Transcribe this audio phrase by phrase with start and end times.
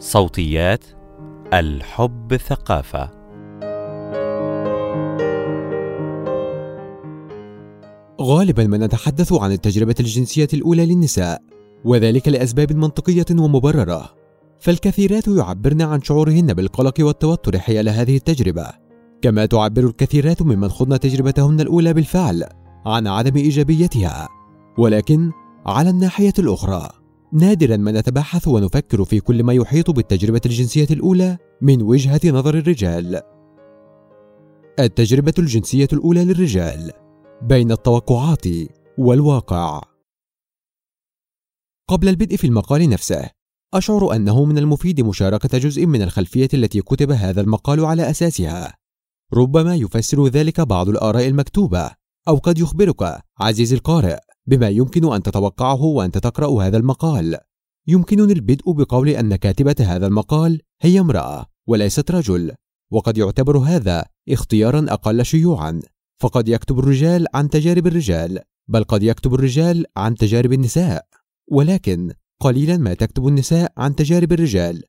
[0.00, 0.84] صوتيات
[1.54, 3.10] الحب ثقافة.
[8.20, 11.42] غالبا ما نتحدث عن التجربة الجنسية الأولى للنساء
[11.84, 14.14] وذلك لأسباب منطقية ومبررة.
[14.60, 18.66] فالكثيرات يعبرن عن شعورهن بالقلق والتوتر حيال هذه التجربة
[19.22, 22.44] كما تعبر الكثيرات ممن خضن تجربتهن الأولى بالفعل
[22.86, 24.28] عن عدم إيجابيتها.
[24.78, 25.30] ولكن
[25.66, 26.97] على الناحية الأخرى
[27.32, 33.22] نادرا ما نتبحث ونفكر في كل ما يحيط بالتجربة الجنسية الأولى من وجهة نظر الرجال.
[34.78, 36.92] التجربة الجنسية الأولى للرجال
[37.42, 38.44] بين التوقعات
[38.98, 39.82] والواقع.
[41.88, 43.30] قبل البدء في المقال نفسه،
[43.74, 48.74] أشعر أنه من المفيد مشاركة جزء من الخلفية التي كتب هذا المقال على أساسها.
[49.34, 51.90] ربما يفسر ذلك بعض الآراء المكتوبة،
[52.28, 57.38] أو قد يخبرك عزيزي القارئ بما يمكن أن تتوقعه وأنت تقرأ هذا المقال.
[57.88, 62.52] يمكنني البدء بقول أن كاتبة هذا المقال هي امرأة وليست رجل،
[62.92, 65.80] وقد يعتبر هذا اختيارا أقل شيوعا،
[66.20, 68.38] فقد يكتب الرجال عن تجارب الرجال،
[68.68, 71.06] بل قد يكتب الرجال عن تجارب النساء،
[71.50, 74.82] ولكن قليلا ما تكتب النساء عن تجارب الرجال.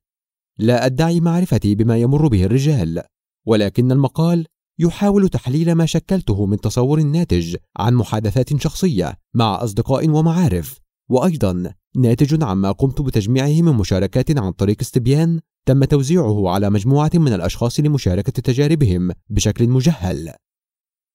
[0.58, 3.02] لا أدعي معرفتي بما يمر به الرجال،
[3.48, 4.46] ولكن المقال
[4.80, 10.80] يحاول تحليل ما شكلته من تصور ناتج عن محادثات شخصية مع أصدقاء ومعارف.
[11.10, 17.34] وأيضا ناتج عما قمت بتجميعه من مشاركات عن طريق استبيان تم توزيعه على مجموعة من
[17.34, 20.34] الأشخاص لمشاركة تجاربهم بشكل مجهل.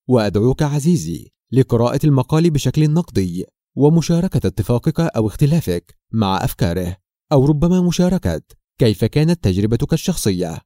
[0.08, 6.96] وأدعوك عزيزي لقراءة المقال بشكل نقدي ومشاركة اتفاقك أو اختلافك مع أفكاره
[7.32, 8.42] أو ربما مشاركة
[8.78, 10.60] كيف كانت تجربتك الشخصية.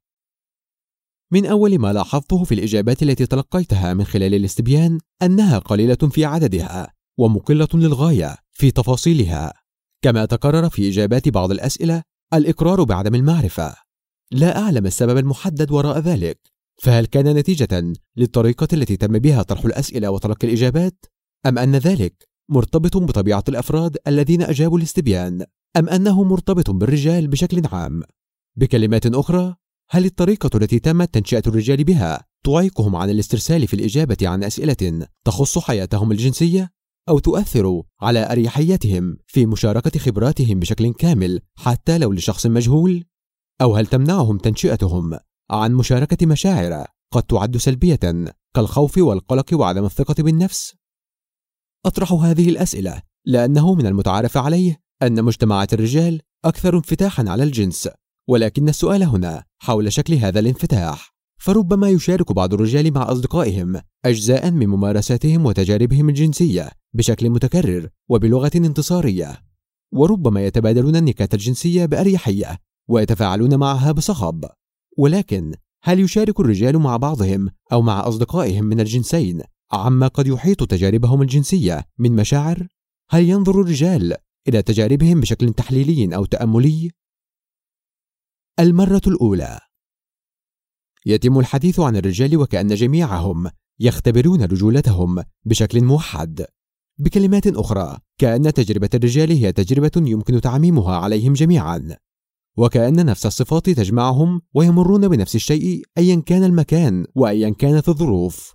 [1.32, 6.92] من أول ما لاحظته في الإجابات التي تلقيتها من خلال الاستبيان أنها قليلة في عددها
[7.18, 9.52] ومقلة للغاية في تفاصيلها.
[10.02, 12.02] كما تكرر في إجابات بعض الأسئلة
[12.34, 13.74] الإقرار بعدم المعرفة.
[14.32, 16.38] لا أعلم السبب المحدد وراء ذلك.
[16.82, 21.06] فهل كان نتيجة للطريقة التي تم بها طرح الأسئلة وتلقي الإجابات؟
[21.46, 25.44] أم أن ذلك مرتبط بطبيعة الأفراد الذين أجابوا الاستبيان؟
[25.76, 28.02] أم أنه مرتبط بالرجال بشكل عام؟
[28.56, 29.56] بكلمات أخرى
[29.90, 35.58] هل الطريقة التي تمت تنشئة الرجال بها تعيقهم عن الاسترسال في الإجابة عن أسئلة تخص
[35.58, 36.70] حياتهم الجنسية
[37.08, 43.04] أو تؤثر على أريحيتهم في مشاركة خبراتهم بشكل كامل حتى لو لشخص مجهول؟
[43.62, 45.18] أو هل تمنعهم تنشئتهم
[45.50, 48.00] عن مشاركة مشاعر قد تعد سلبية
[48.56, 50.74] كالخوف والقلق وعدم الثقة بالنفس؟
[51.86, 57.88] أطرح هذه الأسئلة لأنه من المتعارف عليه أن مجتمعات الرجال أكثر انفتاحا على الجنس
[58.28, 64.66] ولكن السؤال هنا حول شكل هذا الانفتاح فربما يشارك بعض الرجال مع أصدقائهم أجزاء من
[64.66, 69.42] ممارساتهم وتجاربهم الجنسية بشكل متكرر وبلغة انتصارية
[69.92, 72.58] وربما يتبادلون النكات الجنسية بأريحية
[72.88, 74.44] ويتفاعلون معها بصخب
[74.98, 81.22] ولكن هل يشارك الرجال مع بعضهم أو مع أصدقائهم من الجنسين عما قد يحيط تجاربهم
[81.22, 82.66] الجنسية من مشاعر؟
[83.10, 84.14] هل ينظر الرجال
[84.48, 86.90] إلى تجاربهم بشكل تحليلي أو تأملي؟
[88.60, 89.60] المرة الأولى.
[91.06, 96.46] يتم الحديث عن الرجال وكأن جميعهم يختبرون رجولتهم بشكل موحد.
[96.98, 101.96] بكلمات أخرى كأن تجربة الرجال هي تجربة يمكن تعميمها عليهم جميعا.
[102.56, 108.54] وكأن نفس الصفات تجمعهم ويمرون بنفس الشيء أيا كان المكان وأيا كانت الظروف.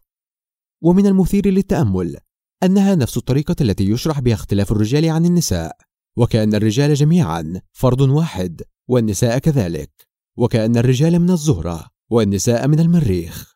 [0.81, 2.18] ومن المثير للتأمل
[2.64, 5.78] أنها نفس الطريقة التي يشرح بها اختلاف الرجال عن النساء.
[6.18, 8.62] وكأن الرجال جميعا فرد واحد.
[8.88, 10.07] والنساء كذلك.
[10.38, 13.55] وكأن الرجال من الزهرة والنساء من المريخ.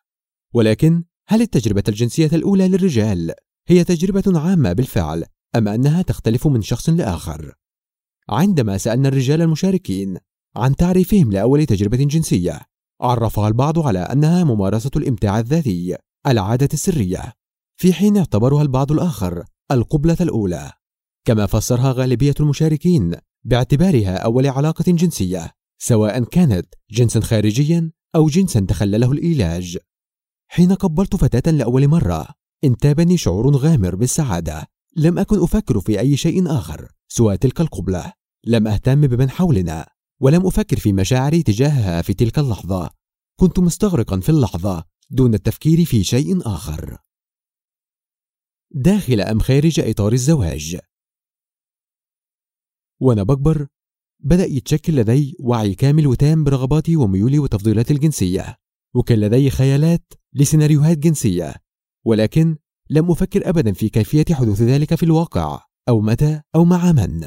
[0.54, 3.34] ولكن هل التجربة الجنسية الأولى للرجال
[3.68, 5.24] هي تجربة عامة بالفعل
[5.56, 7.54] أم أنها تختلف من شخص لآخر؟
[8.28, 10.18] عندما سألنا الرجال المشاركين
[10.56, 12.60] عن تعريفهم لأول تجربة جنسية
[13.00, 15.96] عرفها البعض على أنها ممارسة الإمتاع الذاتي
[16.26, 17.32] العادة السرية
[17.76, 20.72] في حين اعتبرها البعض الآخر القبلة الأولى.
[21.24, 29.12] كما فسرها غالبية المشاركين باعتبارها أول علاقة جنسية سواء كانت جنسا خارجيا أو جنسا تخلله
[29.12, 29.78] الإيلاج
[30.50, 32.28] حين قبلت فتاة لأول مرة
[32.64, 34.66] انتابني شعور غامر بالسعادة.
[34.96, 38.12] لم أكن أفكر في أي شيء آخر سوى تلك القبلة.
[38.44, 39.88] لم أهتم بمن حولنا
[40.20, 42.90] ولم أفكر في مشاعري تجاهها في تلك اللحظة.
[43.40, 46.98] كنت مستغرقا في اللحظة دون التفكير في شيء آخر.
[48.70, 50.78] داخل أم خارج إطار الزواج.
[53.00, 53.66] وأنا بكبر
[54.20, 58.56] بدأ يتشكل لدي وعي كامل وتام برغباتي وميولي وتفضيلاتي الجنسية
[58.94, 61.54] وكان لدي خيالات لسيناريوهات جنسية
[62.06, 62.56] ولكن
[62.90, 67.26] لم أفكر أبدا في كيفية حدوث ذلك في الواقع أو متى أو مع من.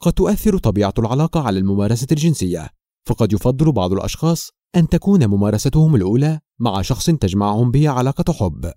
[0.00, 2.70] قد تؤثر طبيعة العلاقة على الممارسة الجنسية
[3.08, 8.72] فقد يفضل بعض الأشخاص أن تكون ممارستهم الأولى مع شخص تجمعهم به علاقة حب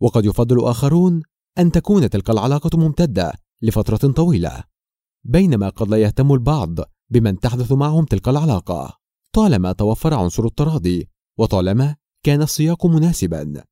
[0.00, 1.22] وقد يفضل آخرون
[1.58, 4.64] أن تكون تلك العلاقة ممتدة لفترة طويلة.
[5.28, 6.78] بينما قد لا يهتم البعض
[7.10, 8.98] بمن تحدث معهم تلك العلاقة.
[9.32, 11.08] طالما توفر عنصر التراضي
[11.38, 13.64] وطالما كان السياق مناسبا.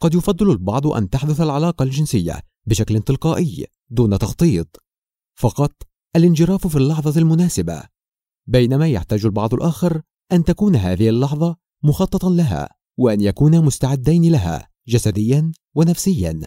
[0.00, 4.82] قد يفضل البعض أن تحدث العلاقة الجنسية بشكل تلقائي دون تخطيط.
[5.38, 5.72] فقط
[6.16, 7.82] الانجراف في اللحظة المناسبة.
[8.46, 10.02] بينما يحتاج البعض الآخر
[10.32, 12.68] أن تكون هذه اللحظة مخططا لها
[12.98, 16.40] وأن يكونا مستعدين لها جسديا ونفسيا.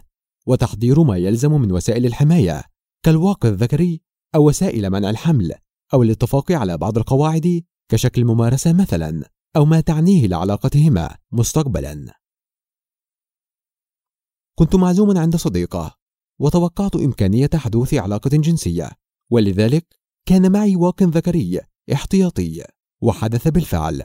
[0.46, 2.64] وتحضير ما يلزم من وسائل الحماية
[3.02, 5.54] كالواقي الذكري أو وسائل منع الحمل
[5.94, 12.20] أو الاتفاق على بعض القواعد كشكل ممارسة مثلا أو ما تعنيه لعلاقتهما مستقبلا.
[14.54, 15.98] كنت معزوما عند صديقة
[16.38, 18.90] وتوقعت إمكانية حدوث علاقة جنسية
[19.30, 21.60] ولذلك كان معي واق ذكري
[21.92, 22.64] احتياطي
[23.02, 24.02] وحدث بالفعل.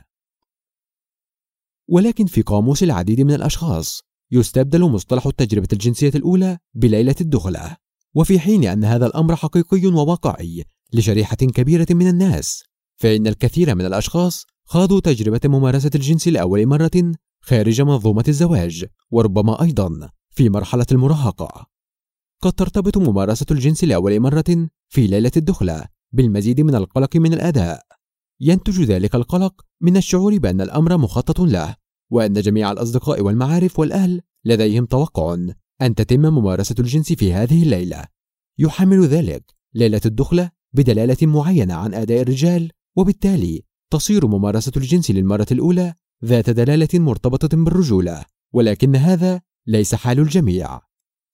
[1.89, 4.01] ولكن في قاموس العديد من الأشخاص
[4.31, 7.77] يستبدل مصطلح التجربة الجنسية الأولى بليلة الدخلة.
[8.15, 10.63] وفي حين أن هذا الأمر حقيقي وواقعي
[10.93, 12.63] لشريحة كبيرة من الناس
[12.95, 20.09] فإن الكثير من الأشخاص خاضوا تجربة ممارسة الجنس لأول مرة خارج منظومة الزواج وربما أيضا
[20.29, 21.65] في مرحلة المراهقة.
[22.41, 27.81] قد ترتبط ممارسة الجنس لأول مرة في ليلة الدخلة بالمزيد من القلق من الأداء.
[28.41, 31.75] ينتج ذلك القلق من الشعور بأن الأمر مخطط له
[32.11, 35.37] وأن جميع الأصدقاء والمعارف والأهل لديهم توقع.
[35.81, 38.05] أن تتم ممارسة الجنس في هذه الليلة.
[38.59, 45.93] يحمل ذلك ليلة الدخلة بدلالة معينة عن أداء الرجال وبالتالي تصير ممارسة الجنس للمرة الأولى
[46.25, 50.79] ذات دلالة مرتبطة بالرجولة ولكن هذا ليس حال الجميع.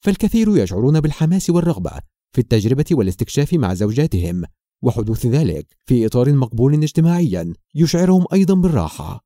[0.02, 1.92] فالكثير يشعرون بالحماس والرغبة
[2.32, 4.44] في التجربة والاستكشاف مع زوجاتهم
[4.82, 9.26] وحدوث ذلك في إطار مقبول اجتماعيا يشعرهم أيضا بالراحة.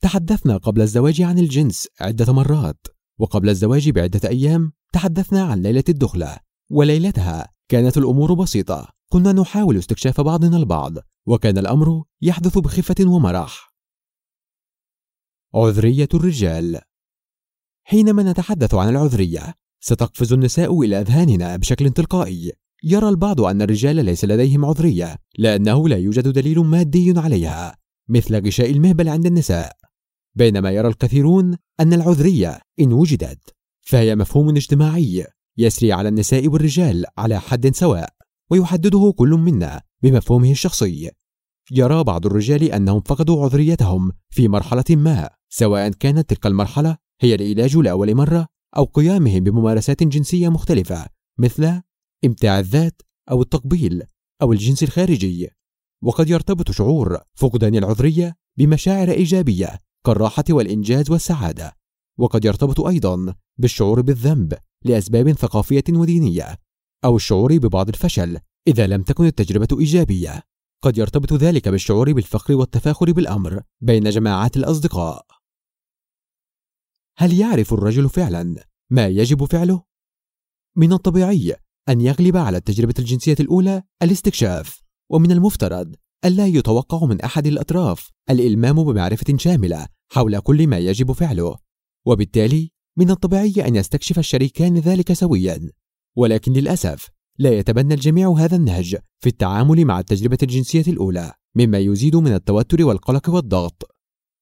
[0.00, 2.95] تحدثنا قبل الزواج عن الجنس عدة مرات.
[3.18, 6.36] وقبل الزواج بعدة أيام تحدثنا عن ليلة الدخلة
[6.70, 8.88] وليلتها كانت الأمور بسيطة.
[9.08, 10.92] كنا نحاول استكشاف بعضنا البعض
[11.26, 13.74] وكان الأمر يحدث بخفة ومرح.
[15.54, 16.80] عذرية الرجال.
[17.84, 22.52] حينما نتحدث عن العذرية ستقفز النساء إلى أذهاننا بشكل تلقائي.
[22.82, 27.78] يرى البعض أن الرجال ليس لديهم عذرية لأنه لا يوجد دليل مادي عليها
[28.08, 29.85] مثل غشاء المهبل عند النساء.
[30.36, 35.26] بينما يرى الكثيرون أن العذرية إن وجدت فهي مفهوم اجتماعي
[35.58, 38.08] يسري على النساء والرجال على حد سواء
[38.50, 41.10] ويحدده كل منا بمفهومه الشخصي.
[41.70, 47.76] يرى بعض الرجال أنهم فقدوا عذريتهم في مرحلة ما سواء كانت تلك المرحلة هي العلاج
[47.76, 48.46] لأول مرة
[48.76, 51.06] أو قيامهم بممارسات جنسية مختلفة
[51.38, 51.82] مثل
[52.24, 54.02] إمتاع الذات أو التقبيل
[54.42, 55.48] أو الجنس الخارجي.
[56.02, 61.76] وقد يرتبط شعور فقدان العذرية بمشاعر إيجابية كالراحة والإنجاز والسعادة.
[62.18, 64.54] وقد يرتبط أيضا بالشعور بالذنب
[64.84, 66.58] لأسباب ثقافية ودينية
[67.04, 68.38] أو الشعور ببعض الفشل
[68.68, 70.42] إذا لم تكن التجربة إيجابية.
[70.82, 75.26] قد يرتبط ذلك بالشعور بالفخر والتفاخر بالأمر بين جماعات الأصدقاء.
[77.18, 79.82] هل يعرف الرجل فعلا ما يجب فعله؟
[80.76, 81.56] من الطبيعي
[81.88, 85.94] أن يغلب على التجربة الجنسية الأولى الاستكشاف ومن المفترض
[86.24, 91.56] ألا يتوقع من أحد الأطراف الإلمام بمعرفة شاملة حول كل ما يجب فعله
[92.06, 95.70] وبالتالي من الطبيعي أن يستكشف الشريكان ذلك سويا.
[96.16, 97.08] ولكن للأسف
[97.38, 102.84] لا يتبنى الجميع هذا النهج في التعامل مع التجربة الجنسية الأولى مما يزيد من التوتر
[102.84, 103.90] والقلق والضغط.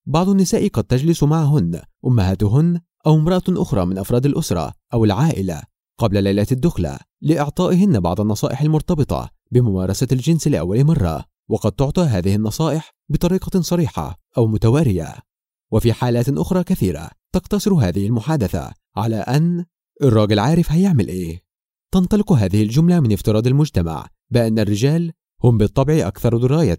[0.07, 5.63] بعض النساء قد تجلس معهن أمهاتهن أو امرأة أخرى من أفراد الأسرة أو العائلة
[5.99, 12.91] قبل ليلة الدخلة لإعطائهن بعض النصائح المرتبطة بممارسة الجنس لأول مرة وقد تعطى هذه النصائح
[13.09, 15.15] بطريقة صريحة أو متوارية.
[15.73, 19.65] وفي حالات أخرى كثيرة تقتصر هذه المحادثة على أن
[20.03, 21.43] الراجل عارف هيعمل إيه.
[21.93, 25.13] تنطلق هذه الجملة من افتراض المجتمع بأن الرجال
[25.45, 26.79] هم بالطبع أكثر دراية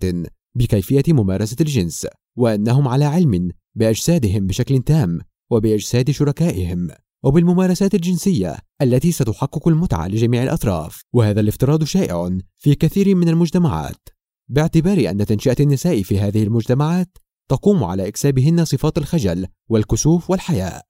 [0.56, 5.20] بكيفية ممارسة الجنس وأنهم على علم بأجسادهم بشكل تام
[5.51, 6.88] وبأجساد شركائهم
[7.24, 11.01] وبالممارسات الجنسية التي ستحقق المتعة لجميع الأطراف.
[11.13, 14.10] وهذا الافتراض شائع في كثير من المجتمعات.
[14.50, 17.18] باعتبار أن تنشئة النساء في هذه المجتمعات
[17.50, 20.86] تقوم على إكسابهن صفات الخجل والكسوف والحياء.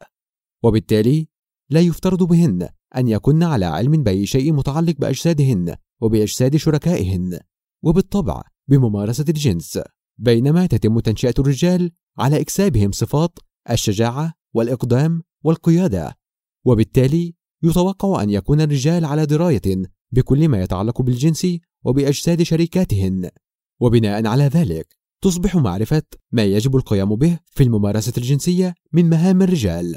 [0.63, 1.27] وبالتالي
[1.69, 7.39] لا يفترض بهن أن يكن على علم بأي شيء متعلق بأجسادهن وبأجساد شركائهن
[7.83, 9.79] وبالطبع بممارسة الجنس
[10.17, 13.39] بينما تتم تنشئة الرجال على إكسابهم صفات
[13.71, 16.17] الشجاعة والإقدام والقيادة.
[16.65, 17.33] وبالتالي
[17.63, 21.47] يتوقع أن يكون الرجال على دراية بكل ما يتعلق بالجنس
[21.85, 23.29] وبأجساد شريكاتهن
[23.79, 29.95] وبناء على ذلك تصبح معرفة ما يجب القيام به في الممارسة الجنسية من مهام الرجال.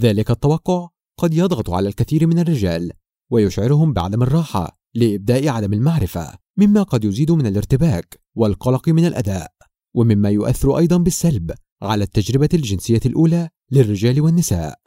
[0.00, 2.92] ذلك التوقع قد يضغط على الكثير من الرجال
[3.30, 9.52] ويشعرهم بعدم الراحة لإبداء عدم المعرفة مما قد يزيد من الارتباك والقلق من الأداء.
[9.94, 14.78] ومما يؤثر أيضا بالسلب على التجربة الجنسية الأولى للرجال والنساء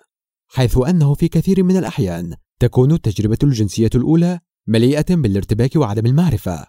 [0.47, 6.65] حيث أنه في كثير من الأحيان تكون التجربة الجنسية الأولى مليئة بالارتباك وعدم المعرفة.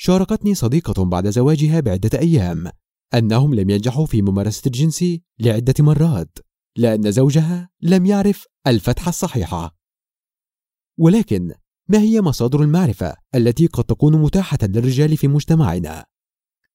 [0.00, 2.70] شاركتني صديقة بعد زواجها بعدة أيام
[3.14, 5.04] أنهم لم ينجحوا في ممارسة الجنس
[5.38, 6.38] لعدة مرات
[6.76, 9.76] لأن زوجها لم يعرف الفتحة الصحيحة
[10.98, 11.54] ولكن
[11.88, 16.04] ما هي مصادر المعرفة التي قد تكون متاحة للرجال في مجتمعنا؟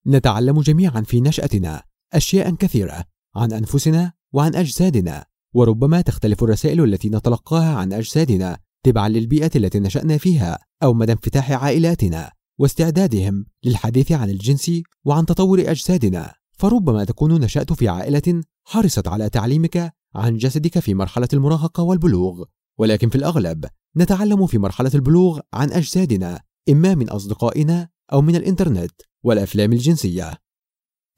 [0.07, 7.75] نتعلم جميعا في نشأتنا أشياء كثيرة عن أنفسنا وعن أجسادنا وربما تختلف الرسائل التي نتلقاها
[7.75, 14.71] عن أجسادنا تبعا للبيئة التي نشأنا فيها أو مدى انفتاح عائلاتنا واستعدادهم للحديث عن الجنس
[15.05, 16.33] وعن تطور أجسادنا.
[16.51, 22.43] فربما تكون نشأت في عائلة حرصت على تعليمك عن جسدك في مرحلة المراهقة والبلوغ.
[22.77, 23.65] ولكن في الأغلب
[23.97, 28.91] نتعلم في مرحلة البلوغ عن أجسادنا إما من أصدقائنا أو من الإنترنت
[29.23, 30.33] والأفلام الجنسية.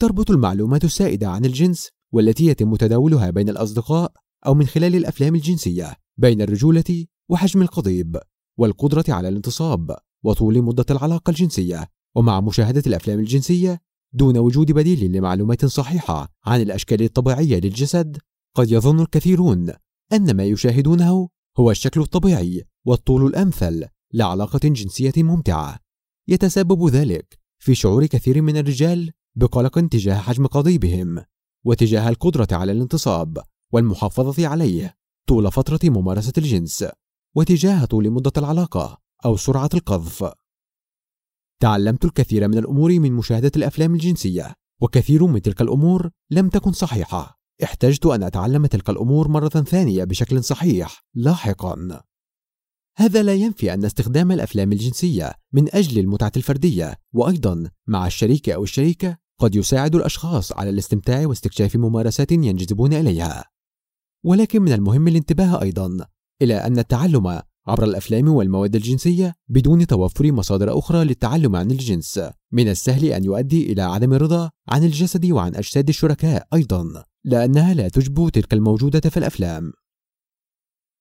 [0.02, 4.12] تربط المعلومات السائدة عن الجنس والتي يتم تداولها بين الأصدقاء
[4.46, 8.20] أو من خلال الأفلام الجنسية بين الرجولة وحجم القضيب
[8.58, 9.96] والقدرة على الانتصاب.
[10.26, 11.90] وطول مدة العلاقة الجنسية.
[12.16, 13.82] ومع مشاهدة الأفلام الجنسية
[14.14, 18.18] دون وجود بديل لمعلومات صحيحة عن الأشكال الطبيعية للجسد
[18.56, 19.74] قد يظن الكثيرون
[20.14, 21.30] أن ما يشاهدونه
[21.60, 25.80] هو الشكل الطبيعي والطول الأمثل لعلاقة جنسية ممتعة.
[26.28, 31.24] يتسبب ذلك في شعور كثير من الرجال بقلق تجاه حجم قضيبهم
[31.66, 33.38] وتجاه القدرة على الانتصاب
[33.74, 36.86] والمحافظة عليه طول فترة ممارسة الجنس
[37.36, 39.05] وتجاه طول مدة العلاقة.
[39.26, 40.34] أو سرعة القذف.
[41.62, 47.40] تعلمت الكثير من الأمور من مشاهدة الأفلام الجنسية وكثير من تلك الأمور لم تكن صحيحة.
[47.64, 52.02] احتجت أن أتعلم تلك الأمور مرة ثانية بشكل صحيح لاحقا.
[52.98, 58.64] هذا لا ينفي أن استخدام الأفلام الجنسية من أجل المتعة الفردية وأيضا مع الشريك أو
[58.64, 63.46] الشريكة قد يساعد الأشخاص على الاستمتاع واستكشاف ممارسات ينجذبون إليها.
[64.24, 66.08] ولكن من المهم الانتباه أيضا
[66.42, 72.20] إلى أن التعلم عبر الأفلام والمواد الجنسية بدون توفر مصادر أخرى للتعلم عن الجنس.
[72.52, 77.90] من السهل أن يؤدي إلى عدم الرضا عن الجسد وعن أجساد الشركاء أيضا لأنها لا
[77.90, 79.74] تشبه تلك الموجودة في الأفلام.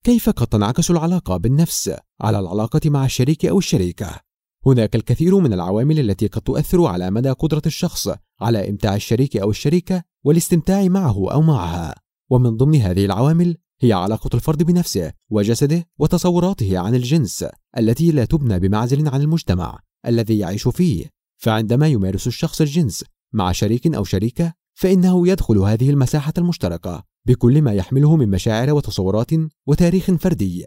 [0.04, 1.90] كيف قد تنعكس العلاقة بالنفس
[2.21, 4.21] على العلاقة مع الشريك أو الشريكة؟
[4.66, 8.09] هناك الكثير من العوامل التي قد تؤثر على مدى قدرة الشخص
[8.40, 11.94] على إمتاع الشريك أو الشريكة والاستمتاع معه أو معها.
[12.30, 17.45] ومن ضمن هذه العوامل هي علاقة الفرد بنفسه وجسده وتصوراته عن الجنس
[17.79, 21.07] التي لا تبنى بمعزل عن المجتمع الذي يعيش فيه.
[21.37, 27.73] فعندما يمارس الشخص الجنس مع شريك أو شريكة فإنه يدخل هذه المساحة المشتركة بكل ما
[27.73, 29.31] يحمله من مشاعر وتصورات
[29.67, 30.67] وتاريخ فردي.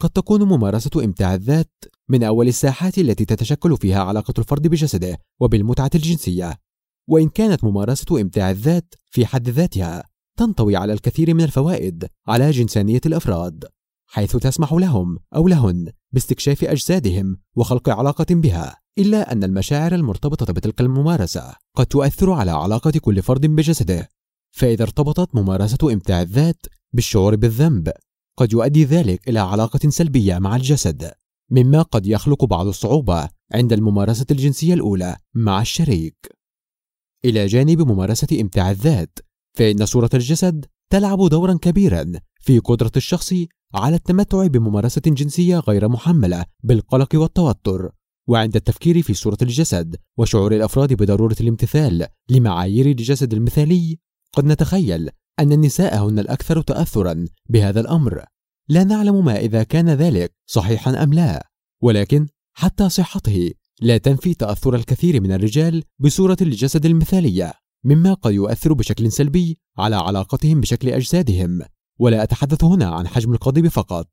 [0.00, 1.72] قد تكون ممارسة إمتاع الذات
[2.08, 6.56] من أول الساحات التي تتشكل فيها علاقة الفرد بجسده وبالمتعة الجنسية.
[7.08, 10.04] وإن كانت ممارسة إمتاع الذات في حد ذاتها
[10.38, 13.64] تنطوي على الكثير من الفوائد على جنسانية الأفراد
[14.06, 20.80] حيث تسمح لهم أو لهن باستكشاف أجسادهم وخلق علاقة بها إلا أن المشاعر المرتبطة بتلك
[20.80, 24.08] الممارسة قد تؤثر على علاقة كل فرد بجسده.
[24.50, 27.92] فإذا ارتبطت ممارسة إمتاع الذات بالشعور بالذنب
[28.36, 31.12] قد يؤدي ذلك إلى علاقة سلبية مع الجسد
[31.50, 36.38] مما قد يخلق بعض الصعوبة عند الممارسة الجنسية الأولى مع الشريك.
[37.24, 39.18] إلى جانب ممارسة إمتاع الذات
[39.58, 43.34] فإن صورة الجسد تلعب دورا كبيرا في قدرة الشخص
[43.74, 47.90] على التمتع بممارسة جنسية غير محملة بالقلق والتوتر.
[48.28, 53.98] وعند التفكير في صورة الجسد وشعور الأفراد بضرورة الامتثال لمعايير الجسد المثالي
[54.32, 55.10] قد نتخيل
[55.40, 58.24] أن النساء هن الأكثر تأثرا بهذا الأمر.
[58.68, 61.50] لا نعلم ما إذا كان ذلك صحيحا أم لا
[61.82, 63.50] ولكن حتى صحته
[63.80, 67.67] لا تنفي تأثر الكثير من الرجال بصورة الجسد المثالية.
[67.84, 71.62] مما قد يؤثر بشكل سلبي على علاقتهم بشكل أجسادهم
[71.98, 74.08] ولا أتحدث هنا عن حجم القضيب فقط.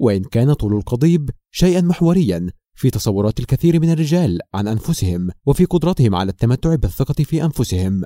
[0.00, 6.14] وإن كان طول القضيب شيئا محوريا في تصورات الكثير من الرجال عن أنفسهم وفي قدرتهم
[6.14, 8.02] على التمتع بالثقة في أنفسهم.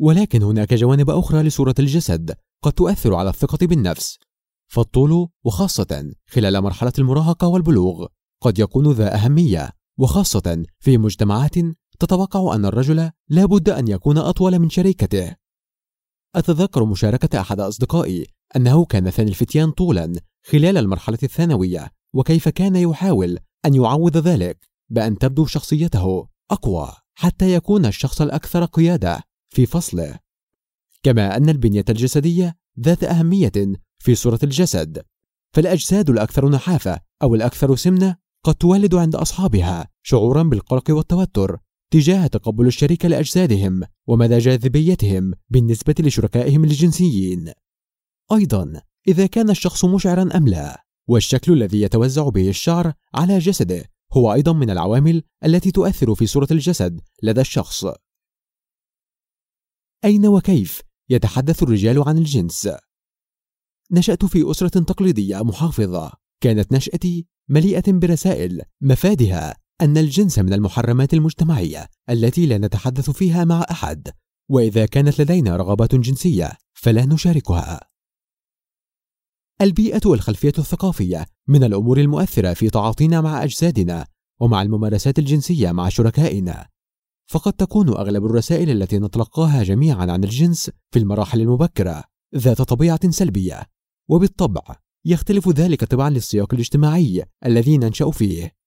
[0.00, 4.18] ولكن هناك جوانب أخرى لصورة الجسد قد تؤثر على الثقة بالنفس.
[4.70, 8.06] فالطول وخاصة خلال مرحلة المراهقة والبلوغ
[8.42, 11.54] قد يكون ذا أهمية وخاصة في مجتمعات
[12.00, 15.36] تتوقع أن الرجل لا بد أن يكون أطول من شريكته.
[16.36, 18.26] أتذكر مشاركة أحد أصدقائي
[18.56, 20.12] أنه كان ثاني الفتيان طولا
[20.46, 27.86] خلال المرحلة الثانوية وكيف كان يحاول أن يعوض ذلك بأن تبدو شخصيته أقوى حتى يكون
[27.86, 30.18] الشخص الأكثر قيادة في فصله.
[31.02, 33.52] كما أن البنية الجسدية ذات أهمية
[33.98, 35.02] في صورة الجسد
[35.54, 41.58] فالأجساد الأكثر نحافة أو الأكثر سمنة قد تولد عند أصحابها شعورا بالقلق والتوتر
[41.90, 47.52] تجاه تقبل الشريك لأجسادهم ومدى جاذبيتهم بالنسبة لشركائهم الجنسيين
[48.32, 54.32] أيضا إذا كان الشخص مشعرا أم لا والشكل الذي يتوزع به الشعر على جسده هو
[54.32, 57.84] أيضا من العوامل التي تؤثر في صورة الجسد لدى الشخص
[60.04, 62.68] أين وكيف يتحدث الرجال عن الجنس؟
[63.92, 71.86] نشأت في أسرة تقليدية محافظة كانت نشأتي مليئة برسائل مفادها أن الجنس من المحرمات المجتمعية
[72.10, 74.08] التي لا نتحدث فيها مع أحد
[74.50, 77.80] وإذا كانت لدينا رغبات جنسية فلا نشاركها.
[79.62, 84.06] البيئة والخلفية الثقافية من الأمور المؤثرة في تعاطينا مع أجسادنا
[84.40, 86.66] ومع الممارسات الجنسية مع شركائنا.
[87.30, 92.04] فقد تكون أغلب الرسائل التي نتلقاها جميعا عن الجنس في المراحل المبكرة
[92.36, 93.62] ذات طبيعة سلبية
[94.08, 98.59] وبالطبع يختلف ذلك طبعا للسياق الاجتماعي الذي ننشأ فيه.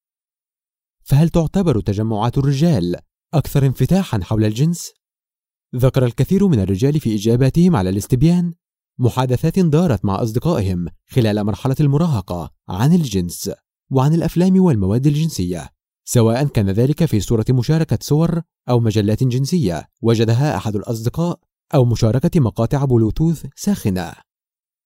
[1.03, 2.95] فهل تعتبر تجمعات الرجال
[3.33, 4.91] أكثر انفتاحا حول الجنس؟
[5.75, 8.53] ذكر الكثير من الرجال في إجاباتهم على الاستبيان
[8.99, 13.51] محادثات دارت مع أصدقائهم خلال مرحلة المراهقة عن الجنس
[13.91, 15.69] وعن الأفلام والمواد الجنسية
[16.05, 21.39] سواء كان ذلك في صورة مشاركة صور أو مجلات جنسية وجدها أحد الأصدقاء
[21.75, 24.13] أو مشاركة مقاطع بلوتوث ساخنة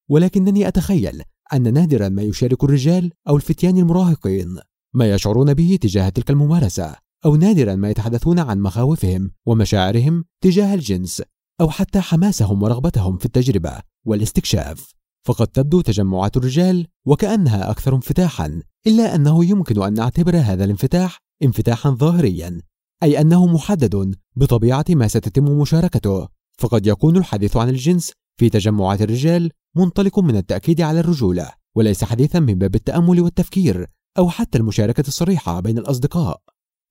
[0.09, 4.59] ولكنني أتخيل أن نادرا ما يشارك الرجال أو الفتيان المراهقين
[4.97, 11.23] ما يشعرون به تجاه تلك الممارسة أو نادرا ما يتحدثون عن مخاوفهم ومشاعرهم تجاه الجنس
[11.61, 14.93] أو حتى حماسهم ورغبتهم في التجربة والاستكشاف.
[15.27, 21.89] فقد تبدو تجمعات الرجال وكأنها أكثر انفتاحا إلا أنه يمكن أن نعتبر هذا الانفتاح انفتاحا
[21.89, 22.61] ظاهريا
[23.03, 26.27] أي أنه محدد بطبيعة ما ستتم مشاركته.
[26.59, 32.39] فقد يكون الحديث عن الجنس في تجمعات الرجال منطلق من التأكيد على الرجولة وليس حديثا
[32.39, 33.87] من باب التأمل والتفكير.
[34.17, 36.41] أو حتى المشاركة الصريحة بين الأصدقاء.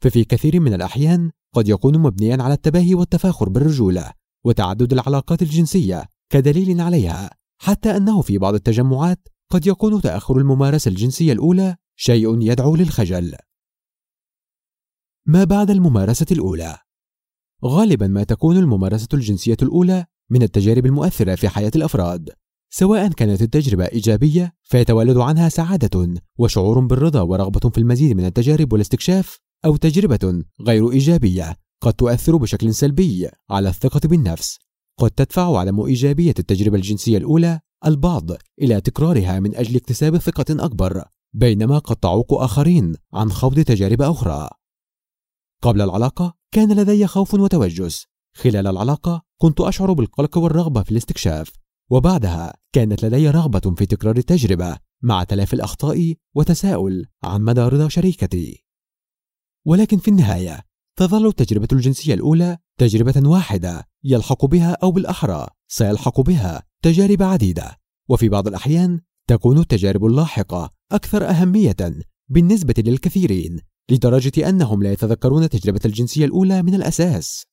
[0.03, 4.13] ففي كثير من الأحيان قد يكون مبنيا على التباهي والتفاخر بالرجولة
[4.45, 11.33] وتعدد العلاقات الجنسية كدليل عليها حتى أنه في بعض التجمعات قد يكون تأخر الممارسة الجنسية
[11.33, 13.37] الأولى شيء يدعو للخجل.
[15.27, 16.79] ما بعد الممارسة الأولى؟
[17.65, 22.31] غالبا ما تكون الممارسة الجنسية الأولى من التجارب المؤثرة في حياة الأفراد.
[22.71, 29.41] سواء كانت التجربة إيجابية فيتولد عنها سعادة وشعور بالرضا ورغبة في المزيد من التجارب والاستكشاف
[29.65, 34.59] أو تجربة غير إيجابية قد تؤثر بشكل سلبي على الثقة بالنفس.
[34.99, 38.31] قد تدفع عدم إيجابية التجربة الجنسية الأولى البعض
[38.63, 44.51] إلى تكرارها من أجل اكتساب ثقة أكبر بينما قد تعوق آخرين عن خوض تجارب أخرى.
[45.63, 48.07] قبل العلاقة كان لدي خوف وتوجس.
[48.37, 51.66] خلال العلاقة كنت أشعر بالقلق والرغبة في الاستكشاف.
[51.91, 58.65] وبعدها كانت لدي رغبة في تكرار التجربة مع تلافي الأخطاء وتساؤل عن مدى رضا شريكتي.
[59.67, 60.65] ولكن في النهاية
[60.97, 67.77] تظل التجربة الجنسية الأولى تجربة واحدة يلحق بها أو بالأحرى سيلحق بها تجارب عديدة.
[68.09, 71.77] وفي بعض الأحيان تكون التجارب اللاحقة أكثر أهمية
[72.29, 77.45] بالنسبة للكثيرين لدرجة أنهم لا يتذكرون التجربة الجنسية الأولى من الأساس.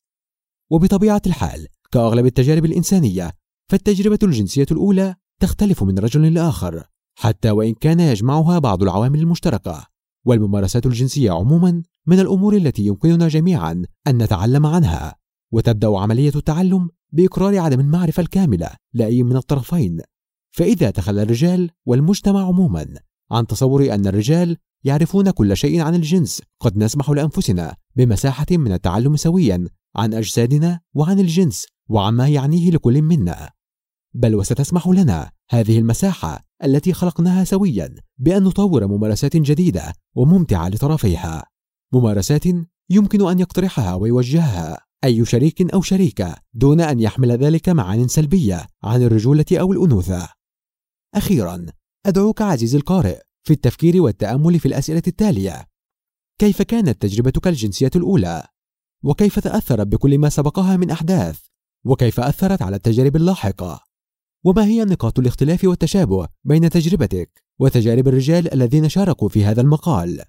[0.71, 3.31] وبطبيعة الحال كأغلب التجارب الإنسانية
[3.69, 6.84] فالتجربة الجنسية الأولى تختلف من رجل لآخر
[7.15, 9.86] حتى وإن كان يجمعها بعض العوامل المشتركة.
[10.26, 15.15] والممارسات الجنسية عموما من الأمور التي يمكننا جميعا أن نتعلم عنها.
[15.52, 20.02] وتبدأ عملية التعلم بإقرار عدم المعرفة الكاملة لأي من الطرفين.
[20.52, 22.88] فإذا تخلى الرجال والمجتمع عموما
[23.32, 29.15] عن تصور أن الرجال يعرفون كل شيء عن الجنس قد نسمح لأنفسنا بمساحة من التعلم
[29.15, 31.65] سويا عن أجسادنا وعن الجنس.
[31.89, 33.49] وعما يعنيه لكل منا
[34.13, 41.45] بل وستسمح لنا هذه المساحة التي خلقناها سويا بأن نطور ممارسات جديدة وممتعة لطرفيها
[41.93, 42.43] ممارسات
[42.89, 49.03] يمكن أن يقترحها ويوجهها أي شريك أو شريكة دون أن يحمل ذلك معان سلبية عن
[49.03, 50.29] الرجولة أو الأنوثة
[51.15, 51.65] أخيرا
[52.05, 55.65] أدعوك عزيزي القارئ في التفكير والتأمل في الأسئلة التالية
[56.39, 58.47] كيف كانت تجربتك الجنسية الأولى؟
[59.03, 61.39] وكيف تأثرت بكل ما سبقها من أحداث؟
[61.85, 63.83] وكيف أثرت على التجارب اللاحقة؟
[64.45, 70.23] وما هي نقاط الاختلاف والتشابه بين تجربتك وتجارب الرجال الذين شاركوا في هذا المقال؟